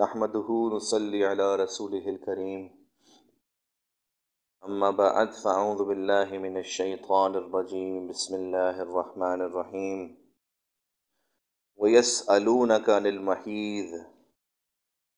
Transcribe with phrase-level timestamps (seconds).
[0.00, 2.88] نحمده نصلي على رسوله الكريم.
[4.64, 8.08] أما بعد، فأعوذ بالله من الشيطان الرجيم.
[8.08, 10.30] بسم الله الرحمن الرحيم.
[11.76, 14.04] ويسألونك عن المحيذ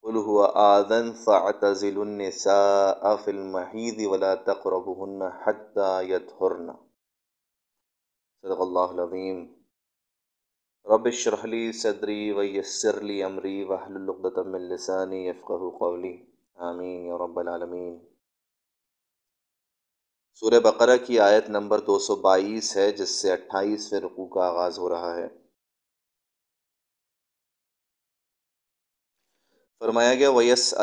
[0.02, 6.74] قل هو آذن فاعتزلوا النساء في المحيذ ولا تقربهن حتى يطهرن.
[8.42, 9.59] صدق الله العظيم.
[10.86, 16.14] رب اشرح لي صدری ویسر لی امری واحلل عقدۃ من لسانی یفقهوا قولی
[16.68, 17.98] آمین یا رب العالمین
[20.42, 24.78] سورہ بقرہ کی آیت نمبر دو سو بائیس ہے، جس سے اٹھائیسویں رقوع کا آغاز
[24.78, 25.28] ہو رہا ہے۔
[29.78, 30.74] فرمایا گیا ویس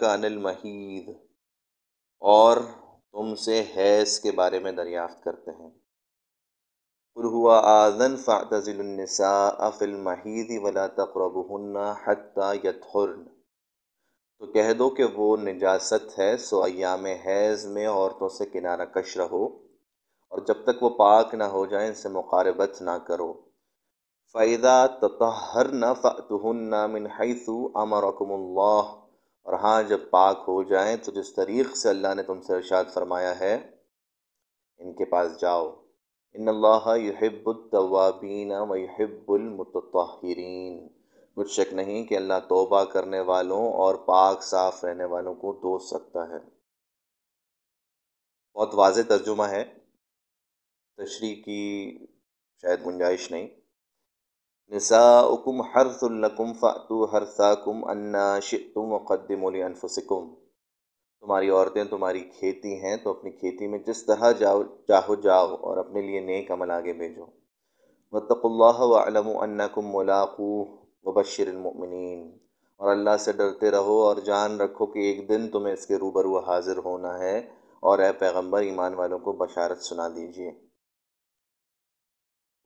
[0.00, 1.08] کا ان المحید
[2.22, 2.56] اور
[3.12, 5.70] تم سے حیض کے بارے میں دریافت کرتے ہیں۔
[7.16, 13.22] قل هو آذن فاعتزل النساء فی المحید ولا تقربهن حتى يطهرن
[14.38, 19.16] تو کہہ دو کہ وہ نجاست ہے، سو ایام حیض میں عورتوں سے کنارہ کش
[19.16, 19.46] رہو
[20.28, 23.32] اور جب تک وہ پاک نہ ہو جائیں ان سے مقاربت نہ کرو۔
[24.32, 27.46] فیدا تطہر نہ فَأْتُهُنَّ مِنْ حَيْثُ
[27.82, 29.06] أَمَرَكُمُ اللَّهُ۔
[29.42, 32.84] اور ہاں جب پاک ہو جائیں تو جس طریق سے اللہ نے تم سے ارشاد
[32.94, 33.54] فرمایا ہے،
[34.78, 35.85] ان کے پاس جاؤ۔
[36.36, 40.88] ان اللہ یحب التوابین و یحب المتطہرین۔
[41.34, 45.94] کچھ شک نہیں کہ اللہ توبہ کرنے والوں اور پاک صاف رہنے والوں کو دوست
[45.94, 46.56] رکھتا ہے۔
[48.54, 49.64] بہت واضح ترجمہ ہے۔
[50.96, 51.98] تشریح کی
[52.62, 53.48] شاید گنجائش نہیں۔
[54.68, 60.34] نساؤکم حرث لکم فأتو حرثاکم انا شئتم وقدموا لانفسکم
[61.26, 65.76] تمہاری عورتیں تمہاری کھیتی ہیں، تو اپنی کھیتی میں جس طرح جاؤ، چاہو جاؤ اور
[65.76, 67.24] اپنے لیے نیک عمل آگے بھیجو۔
[68.12, 70.64] وطق اللہ علم انکم ملاقو
[71.02, 72.38] وبشر المؤمنین۔
[72.76, 76.38] اور اللہ سے ڈرتے رہو اور جان رکھو کہ ایک دن تمہیں اس کے روبرو
[76.38, 77.38] حاضر ہونا ہے۔
[77.80, 80.52] اور اے پیغمبر، ایمان والوں کو بشارت سنا دیجیے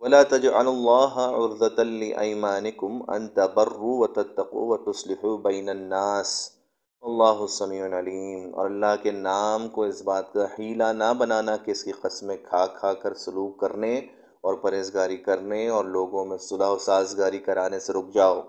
[0.01, 6.60] ولا تجعلوا الله عرضة لأيمانكم أن تبروا وتتقوا وتصلحوا بين الناس۔
[7.03, 11.71] اللہ سمیع علیم، اور اللہ کے نام کو اس بات کا حیلہ نہ بنانا کہ
[11.71, 13.99] اس کی قسمیں کھا کھا کر سلوک کرنے
[14.41, 18.41] اور پرہیزگاری کرنے اور لوگوں میں صلاح و سازگاری کرانے سے رک جاؤ۔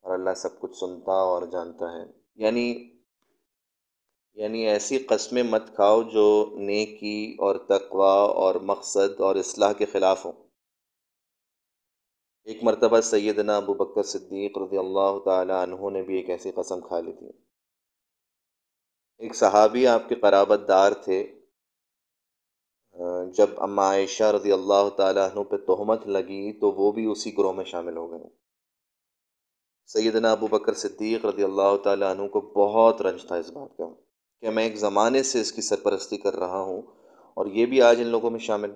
[0.00, 2.90] اور اللہ سب کچھ سنتا اور جانتا ہے۔ یعنی
[4.34, 10.26] یعنی ایسی قسمیں مت کھاؤ جو نیکی اور تقوا اور مقصد اور اصلاح کے خلاف
[10.26, 10.32] ہوں۔
[12.44, 16.80] ایک مرتبہ سیدنا ابو بکر صدیق رضی اللہ تعالیٰ عنہ نے بھی ایک ایسی قسم
[16.80, 17.53] کھا لی تھی۔
[19.24, 21.22] ایک صحابی آپ کے قرابت دار تھے
[23.36, 27.52] جب اما عائشہ رضی اللہ تعالیٰ عنہ پہ تہمت لگی تو وہ بھی اسی گروہ
[27.52, 28.28] میں شامل ہو گئے۔
[29.86, 33.84] سیدنا ابو بکر صدیق رضی اللہ تعالیٰ عنہ کو بہت رنج تھا اس بات کا
[34.42, 36.82] کہ میں ایک زمانے سے اس کی سرپرستی کر رہا ہوں
[37.36, 38.72] اور یہ بھی آج ان لوگوں میں شامل۔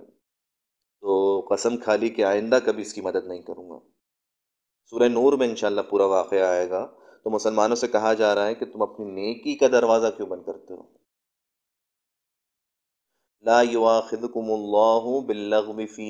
[1.02, 3.78] تو قسم کھا لی کہ آئندہ کبھی اس کی مدد نہیں کروں گا۔
[4.90, 6.86] سورہ نور میں انشاءاللہ پورا واقعہ آئے گا۔
[7.24, 10.42] تو مسلمانوں سے کہا جا رہا ہے کہ تم اپنی نیکی کا دروازہ کیوں بند
[10.46, 10.82] کرتے ہو؟
[13.44, 16.06] لا يؤاخذكم الله باللغو في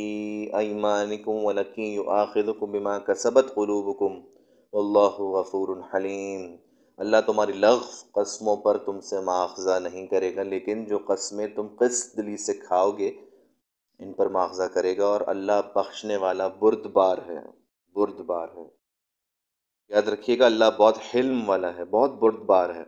[0.61, 4.15] ايمانكم ولكن يؤاخذكم بما كسبت قلوبكم
[4.73, 6.47] والله غفور حليم
[6.99, 11.69] اللہ تمہاری لغو قسموں پر تم سے ماخذہ نہیں کرے گا، لیکن جو قسمیں تم
[11.79, 13.11] قسط دلی سے کھاؤ گے،
[14.01, 17.41] ان پر ماخذہ کرے گا اور اللہ بخشنے والا برد بار ہے
[17.97, 18.78] برد بار ہے۔
[19.88, 22.84] یاد رکھیے گا، اللہ بہت حلم والا ہے، بہت برد بار ہے۔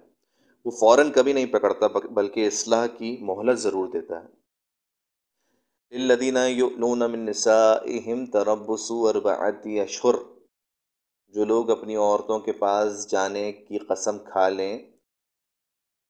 [0.64, 4.40] وہ فوراً کبھی نہیں پکڑتا، بلکہ اصلاح کی مہلت ضرور دیتا ہے۔
[7.06, 10.14] من نسائهم تربصوا اربعه اشهر
[11.28, 14.78] جو لوگ اپنی عورتوں کے پاس جانے کی قسم کھا لیں،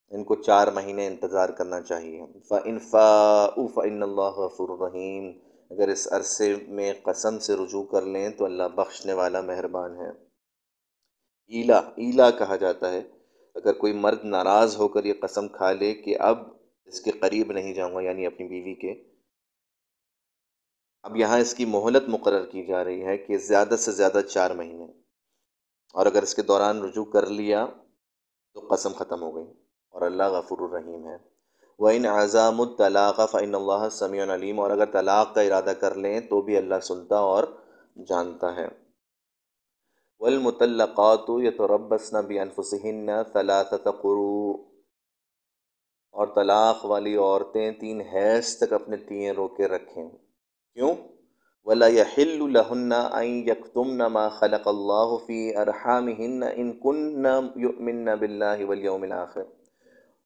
[0.09, 5.33] ان کو چار مہینے انتظار کرنا چاہیے۔ فَإِن فَاءُ فَإِنَّ اللَّهَ غَفُورٌ رَحِيمٌ۔
[5.71, 10.30] اگر اس عرصے میں قسم سے رجوع کر لیں، تو اللہ بخشنے والا مہربان ہے۔
[11.51, 13.03] ایلا ایلا کہا جاتا ہے۔
[13.55, 16.39] اگر کوئی مرد ناراض ہو کر یہ قسم کھا لے کہ اب
[16.85, 19.05] اس کے قریب نہیں جاؤں گا یعنی اپنی بیوی کے۔
[21.03, 24.51] اب یہاں اس کی مہلت مقرر کی جا رہی ہے کہ زیادہ سے زیادہ چار
[24.51, 24.85] مہینے۔
[25.95, 27.67] اور اگر اس کے دوران رجوع کر لیا
[28.55, 29.53] تو قسم ختم ہو گئی۔
[29.91, 31.17] اور اللہ غفر الرحیم ہے۔
[31.79, 36.21] وہ ان اعظام الطلاق فعین اللہ سمیع علیم اور اگر طلاق کا ارادہ کر لیں
[36.21, 37.45] تو بھی اللہ سنتا اور
[38.09, 38.90] جانتا ہے۔
[40.21, 44.71] والمطلقات يتربصن بانفسهن ثلاثه قروء۔
[46.13, 50.09] اور طلاق والی عورتیں تین حیض تک اپنے تین روکے رکھیں۔
[50.75, 50.95] کیوں؟
[51.65, 57.27] ولا يحل لهن أن يكتمن ما خلق الله في أرحامهن إن كن
[57.57, 59.43] يؤمن بالله واليوم الآخر۔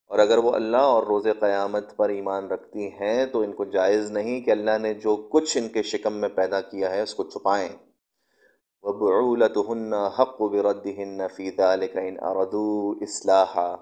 [0.06, 4.11] اور اگر وہ اللہ اور روز قیامت پر ایمان رکھتی ہیں تو ان کو جائز
[4.11, 7.25] نہیں کہ اللہ نے جو کچھ ان کے شکم میں پیدا کیا ہے اس کو
[7.25, 7.94] چھپائیں۔
[8.85, 13.77] وَبُعُولَتُهُنَّ حَقُّ بِرَدِّهِنَّ فِي ذَلِكَ إِنْ أَرَدُوا إِصْلَاحًا۔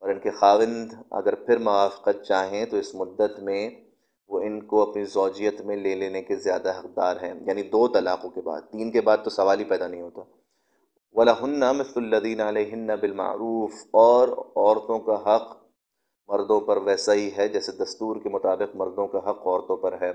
[0.00, 3.70] اور ان کے خاوند اگر پھر موافقت چاہیں تو اس مدت میں
[4.28, 8.30] وہ ان کو اپنی زوجیت میں لے لینے کے زیادہ حقدار ہیں۔ یعنی دو طلاقوں
[8.30, 10.20] کے بعد۔ تین کے بعد تو سوال ہی پیدا نہیں ہوتا۔
[11.12, 15.56] ولاحن مثل الدین علیہن بالمعروف۔ اور عورتوں کا حق
[16.28, 20.12] مردوں پر ویسا ہی ہے جیسے دستور کے مطابق مردوں کا حق عورتوں پر ہے۔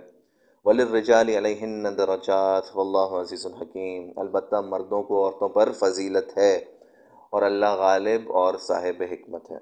[0.65, 6.55] ولرجال علیہن درجات، واللہ عزیز الحکیم البتہ مردوں کو عورتوں پر فضیلت ہے
[7.31, 9.57] اور اللہ غالب اور صاحب حکمت ہے۔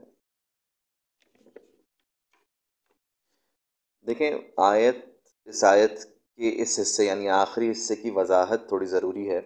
[4.08, 4.98] دیکھیں، آیت،
[5.46, 6.04] اس آیت
[6.36, 9.42] کے اس حصے یعنی آخری حصے کی وضاحت تھوڑی ضروری ہے۔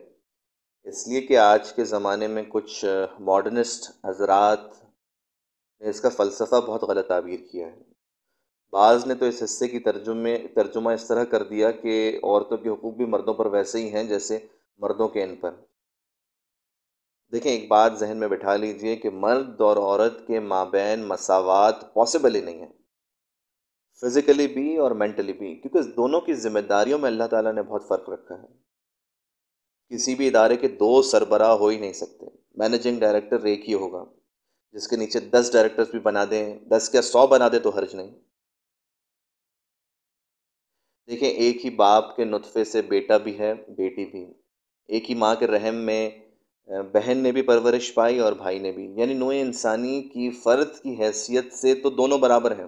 [0.84, 2.86] اس لیے کہ آج کے زمانے میں کچھ
[3.20, 4.60] ماڈرنسٹ حضرات
[5.80, 8.01] نے اس کا فلسفہ بہت غلط تعبیر کیا ہے۔
[8.72, 12.70] بعض نے تو اس حصے کی ترجمے ترجمہ اس طرح کر دیا کہ عورتوں کے
[12.70, 14.40] حقوق بھی مردوں پر ویسے ہی ہیں جیسے
[14.78, 15.52] مردوں کے ان پر۔
[17.32, 22.36] دیکھیں، ایک بات ذہن میں بٹھا لیجیے کہ مرد اور عورت کے مابین مساوات پاسبل
[22.36, 22.68] ہی نہیں ہے
[24.02, 27.88] فزیکلی بھی اور مینٹلی بھی، کیونکہ دونوں کی ذمہ داریوں میں اللہ تعالیٰ نے بہت
[27.88, 28.48] فرق رکھا ہے۔
[29.90, 32.26] کسی بھی ادارے کے دو سربراہ ہو ہی نہیں سکتے۔
[32.56, 34.06] مینیجنگ ڈائریکٹر ایک ہی ہوگا،
[34.72, 37.96] جس کے نیچے دس ڈائریکٹرز بھی بنا دیں، دس کیا سو بنا دیں تو حرج
[37.96, 38.31] نہیں۔
[41.12, 44.34] دیکھیں، ایک ہی باپ کے نطفے سے بیٹا بھی ہے، بیٹی بھی۔
[44.88, 46.10] ایک ہی ماں کے رحم میں
[46.68, 50.96] بہن نے بھی پرورش پائی اور بھائی نے بھی۔ یعنی نوع انسانی کی فرد کی
[51.00, 52.68] حیثیت سے تو دونوں برابر ہیں۔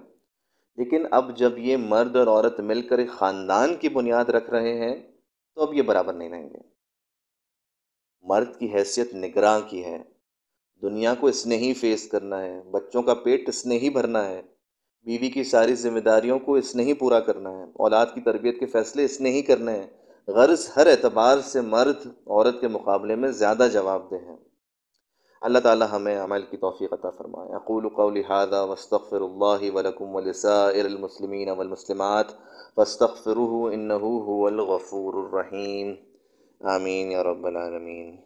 [0.76, 4.74] لیکن اب جب یہ مرد اور عورت مل کر ایک خاندان کی بنیاد رکھ رہے
[4.74, 5.12] ہیں،
[5.54, 6.58] تو اب یہ برابر نہیں رہیں گے۔
[8.22, 10.02] مرد کی حیثیت نگراں کی ہے۔
[10.82, 14.28] دنیا کو اس نے ہی فیس کرنا ہے۔ بچوں کا پیٹ اس نے ہی بھرنا
[14.28, 14.42] ہے۔
[15.04, 18.60] بیوی کی ساری ذمہ داریوں کو اس نے ہی پورا کرنا ہے، اولاد کی تربیت
[18.60, 19.86] کے فیصلے اس نے ہی کرنے ہیں۔
[20.28, 24.36] غرض ہر اعتبار سے مرد عورت کے مقابلے میں زیادہ جواب دہ ہیں۔
[25.40, 30.84] اللہ تعالی ہمیں عمل کی توفیق عطا فرمائے۔ اقول قولی هذا واستغفر الله ولكم ولسائر
[30.84, 32.26] المسلمين والمسلمات
[32.76, 35.94] فاستغفروه انه هو الغفور الرحیم۔
[36.60, 38.16] آمین یا رب العالمین۔